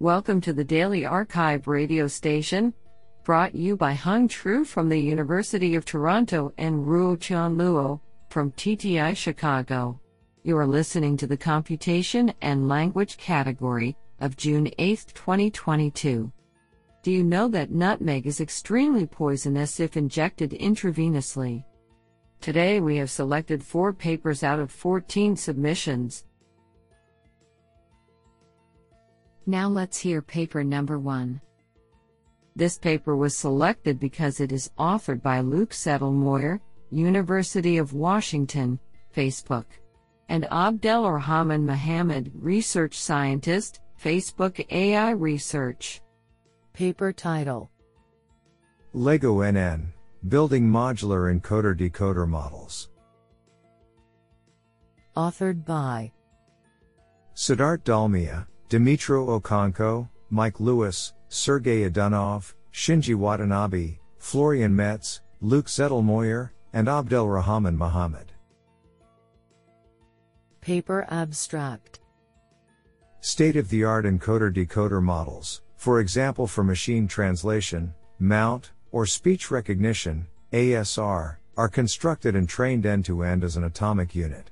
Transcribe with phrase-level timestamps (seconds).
[0.00, 2.72] Welcome to the Daily Archive radio station,
[3.24, 7.98] brought you by Hung Tru from the University of Toronto and Ruo Chan Luo
[8.30, 10.00] from TTI Chicago.
[10.44, 16.30] You are listening to the Computation and Language category of June 8, 2022.
[17.02, 21.64] Do you know that nutmeg is extremely poisonous if injected intravenously?
[22.40, 26.22] Today we have selected four papers out of 14 submissions.
[29.48, 31.40] Now let's hear paper number one.
[32.54, 38.78] This paper was selected because it is authored by Luke Zettlemoyer, University of Washington,
[39.16, 39.64] Facebook,
[40.28, 46.02] and Abdelrahman Mohamed, Research Scientist, Facebook AI Research.
[46.74, 47.70] Paper title
[48.94, 49.86] LegoNN
[50.28, 52.90] Building Modular Encoder Decoder Models.
[55.16, 56.12] Authored by
[57.34, 66.86] Siddharth Dalmia, Dmytro Okhonko, Mike Lewis, Sergey Edunov, Shinji Watanabe, Florian Metze, Luke Zettlemoyer, and
[66.86, 68.32] Abdelrahman Mohamed.
[70.60, 72.00] Paper Abstract
[73.20, 79.50] State of the art encoder decoder models, for example for machine translation, mount, or speech
[79.50, 84.50] recognition, ASR, are constructed and trained end to end as an atomic unit.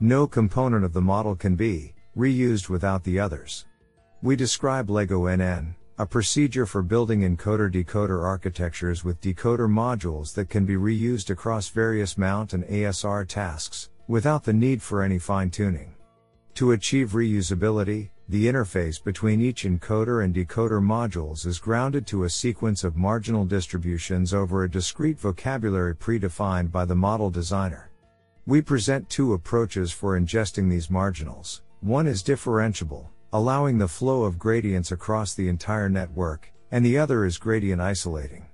[0.00, 3.66] No component of the model can be, reused without the others.
[4.22, 10.64] We describe LegoNN, a procedure for building encoder decoder architectures with decoder modules that can
[10.64, 15.94] be reused across various mount and ASR tasks, without the need for any fine tuning.
[16.54, 22.30] To achieve reusability, the interface between each encoder and decoder modules is grounded to a
[22.30, 27.90] sequence of marginal distributions over a discrete vocabulary predefined by the model designer.
[28.46, 31.62] We present two approaches for ingesting these marginals.
[31.82, 37.24] One is differentiable, allowing the flow of gradients across the entire network, and the other
[37.24, 38.44] is gradient isolating.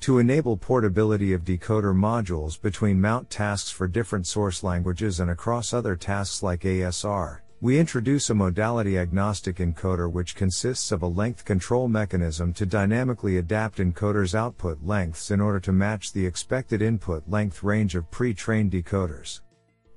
[0.00, 5.74] To enable portability of decoder modules between mount tasks for different source languages and across
[5.74, 11.44] other tasks like ASR, we introduce a modality agnostic encoder which consists of a length
[11.44, 17.22] control mechanism to dynamically adapt encoders' output lengths in order to match the expected input
[17.28, 19.42] length range of pre-trained decoders.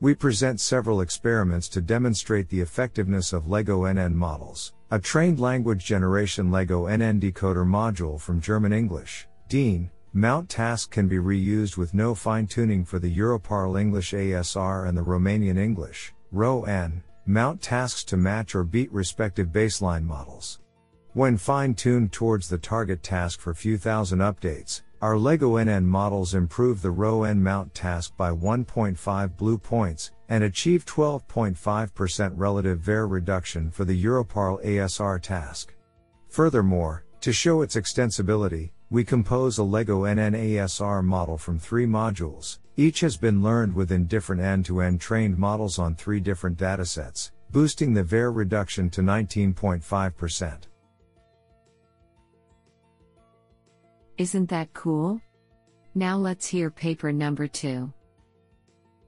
[0.02, 6.52] We present several experiments to demonstrate the effectiveness of LegoNN models, a trained language generation
[6.52, 12.46] LegoNN decoder module from German English, Dean, mount task can be reused with no fine
[12.46, 18.54] tuning for the Europarl English ASR and the Romanian English, RO-N, mount tasks to match
[18.54, 20.60] or beat respective baseline models.
[21.14, 26.82] When fine tuned towards the target task for few thousand updates, our LegoNN models improve
[26.82, 33.86] the RO-N mount task by 1.5 BLEU points, and achieve 12.5% relative WER reduction for
[33.86, 35.76] the Europarl ASR task.
[36.30, 42.58] Furthermore, to show its extensibility, we compose a LegoNN ASR model from three modules.
[42.76, 48.04] Each has been learned within different end-to-end trained models on three different datasets, boosting the
[48.04, 50.64] WER reduction to 19.5%.
[54.18, 55.20] Isn't that cool?
[55.94, 57.92] Now let's hear paper number two.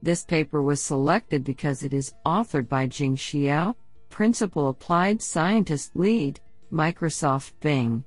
[0.02, 3.74] This paper was selected because it is authored by Jing Xiao,
[4.10, 8.04] Principal Applied Scientist Lead, Microsoft Bing.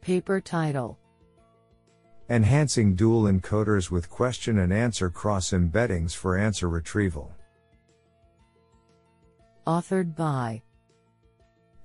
[0.00, 0.98] Paper title
[2.30, 7.30] Enhancing dual encoders with question and answer cross embeddings for answer retrieval.
[9.66, 10.62] Authored by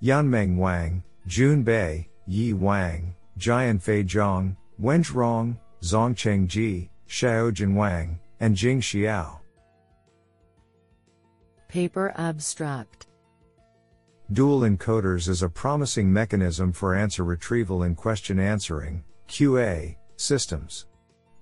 [0.02, 8.81] Yanmeng Wang, Jun Bei, Yi Wang, Jianfei Zhang, Wenzhong, Zhongcheng Ji, Xiaojin Wang, and Jing
[8.81, 9.40] Xiao.
[11.68, 13.08] Paper Abstract
[14.31, 20.88] Dual encoders is a promising mechanism for answer retrieval in question answering QA systems.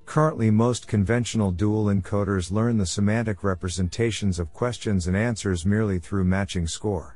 [0.05, 6.25] Currently, most conventional dual encoders learn the semantic representations of questions and answers merely through
[6.25, 7.14] matching score.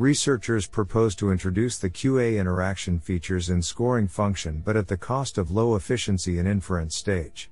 [0.00, 5.36] Researchers propose to introduce the QA interaction features in scoring function but at the cost
[5.36, 7.50] of low efficiency in inference stage.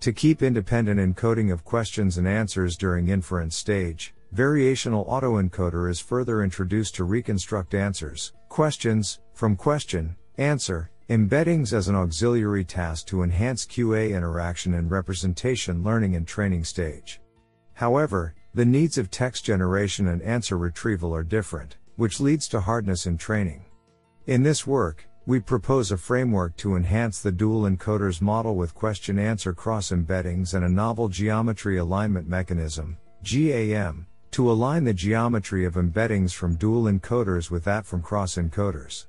[0.00, 6.42] To keep independent encoding of questions and answers during inference stage, variational autoencoder is further
[6.42, 13.64] introduced to reconstruct answers, questions, from question, answer, embeddings as an auxiliary task to enhance
[13.64, 17.22] QA interaction and representation learning and training stage.
[17.72, 23.06] However, the needs of text generation and answer retrieval are different which leads to hardness
[23.06, 23.64] in training.
[24.26, 29.18] In this work, we propose a framework to enhance the dual encoders model with question
[29.18, 35.74] answer cross embeddings and a novel geometry alignment mechanism, GAM, to align the geometry of
[35.74, 39.06] embeddings from dual encoders with that from cross encoders.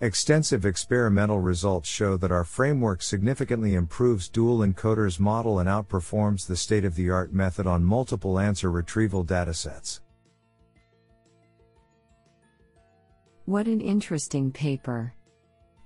[0.00, 6.54] Extensive experimental results show that our framework significantly improves dual encoders model and outperforms the
[6.54, 9.98] state of the art method on multiple answer retrieval datasets.
[13.48, 15.14] What an interesting paper.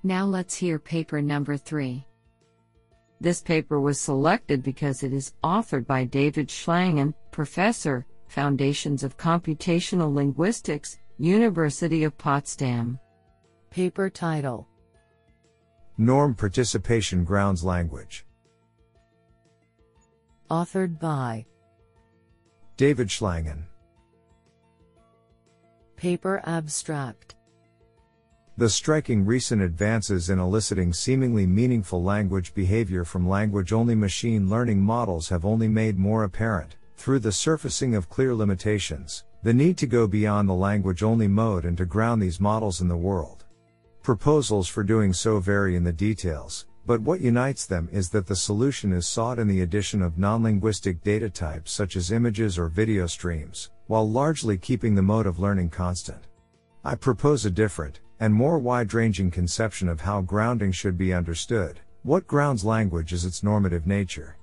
[0.03, 2.05] Now let's hear paper number 3.
[3.20, 10.12] This paper was selected because it is authored by David Schlangen, Professor, Foundations of Computational
[10.12, 12.99] Linguistics, University of Potsdam.
[13.70, 14.67] Paper title
[15.99, 18.26] Norm Participation Grounds Language.
[20.50, 21.47] Authored by
[22.76, 23.62] David Schlangen.
[25.94, 27.37] Paper abstract
[28.58, 34.78] The striking recent advances in eliciting seemingly meaningful language behavior from language only machine learning
[34.78, 39.87] models have only made more apparent, through the surfacing of clear limitations, the need to
[39.87, 43.46] go beyond the language only mode and to ground these models in the world.
[44.02, 48.37] Proposals for doing so vary in the details, but what unites them is that the
[48.37, 53.06] solution is sought in the addition of non-linguistic data types such as images or video
[53.06, 56.26] streams, while largely keeping the mode of learning constant.
[56.84, 61.81] I propose a different, and more wide-ranging conception of how grounding should be understood.
[62.05, 64.37] What grounds language is its normative nature.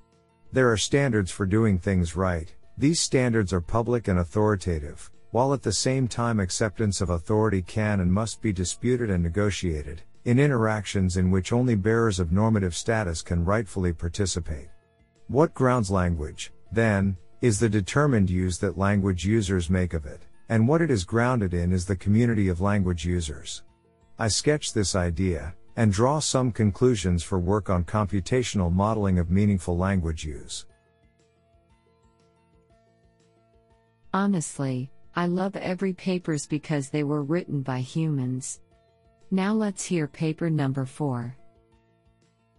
[0.52, 5.64] There are standards for doing things right, these standards are public and authoritative, while at
[5.64, 11.16] the same time acceptance of authority can and must be disputed and negotiated, in interactions
[11.16, 14.68] in which only bearers of normative status can rightfully participate.
[15.28, 20.68] What grounds language, then, is the determined use that language users make of it, and
[20.68, 23.64] what it is grounded in is the community of language users.
[24.22, 29.78] I sketch this idea, and draw some conclusions for work on computational modeling of meaningful
[29.78, 30.66] language use.
[34.14, 38.60] Honestly, I love every papers because they were written by humans.
[39.32, 41.34] Now let's hear paper number 4.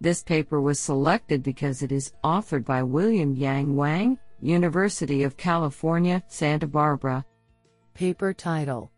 [0.01, 6.23] This paper was selected because it is authored by William Yang Wang, University of California,
[6.27, 7.23] Santa Barbara.
[7.93, 8.91] Paper title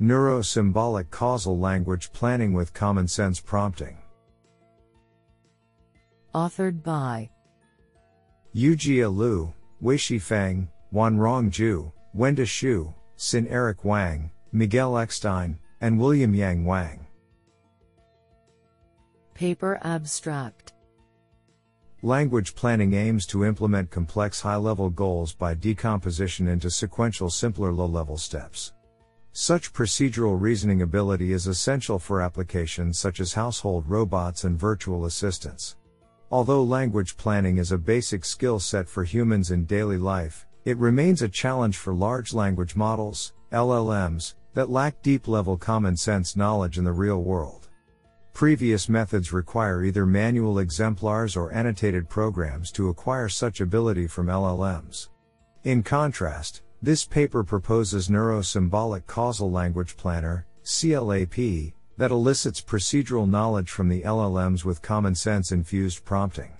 [0.00, 3.98] Neurosymbolic Causal Language Planning with Common Sense Prompting.
[6.32, 7.28] Authored by
[8.54, 9.52] Yujie Lu,
[9.82, 17.06] Weixi Feng, Wanrong Zhu, Wenda Xu, Xin Eric Wang, Miguel Eckstein, and William Yang Wang.
[19.34, 20.74] Paper abstract
[22.02, 27.86] Language planning aims to implement complex high level goals by decomposition into sequential simpler low
[27.86, 28.72] level steps.
[29.40, 35.76] Such procedural reasoning ability is essential for applications such as household robots and virtual assistants.
[36.32, 41.22] Although language planning is a basic skill set for humans in daily life, it remains
[41.22, 46.82] a challenge for large language models, LLMs, that lack deep level common sense knowledge in
[46.82, 47.68] the real world.
[48.32, 55.10] Previous methods require either manual exemplars or annotated programs to acquire such ability from LLMs.
[55.62, 63.88] In contrast, this paper proposes Neurosymbolic Causal Language Planner, CLAP, that elicits procedural knowledge from
[63.88, 66.52] the LLMs with common sense infused prompting.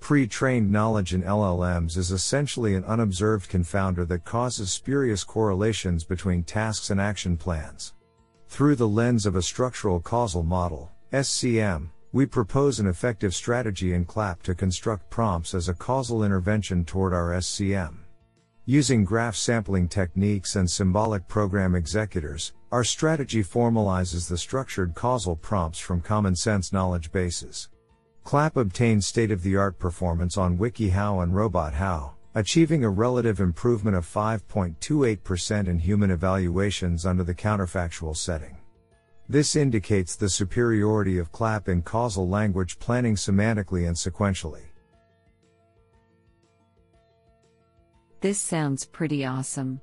[0.00, 6.90] Pre-trained knowledge in LLMs is essentially an unobserved confounder that causes spurious correlations between tasks
[6.90, 7.92] and action plans.
[8.48, 14.04] Through the lens of a structural causal model, SCM, we propose an effective strategy in
[14.04, 18.01] CLAP to construct prompts as a causal intervention toward our SCM.
[18.66, 25.80] Using graph sampling techniques and symbolic program executors, our strategy formalizes the structured causal prompts
[25.80, 27.68] from common sense knowledge bases.
[28.22, 35.80] CLAP obtained state-of-the-art performance on WikiHow and RobotHow, achieving a relative improvement of 5.28% in
[35.80, 38.58] human evaluations under the counterfactual setting.
[39.28, 44.66] This indicates the superiority of CLAP in causal language planning semantically and sequentially.
[48.22, 49.80] This sounds pretty awesome.